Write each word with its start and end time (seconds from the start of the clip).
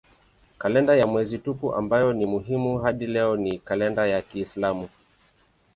Kalenda 0.57 0.95
ya 0.95 1.07
mwezi 1.07 1.39
tupu 1.39 1.75
ambayo 1.75 2.13
ni 2.13 2.25
muhimu 2.25 2.77
hadi 2.79 3.07
leo 3.07 3.37
ni 3.37 3.59
kalenda 3.59 4.07
ya 4.07 4.21
kiislamu. 4.21 4.89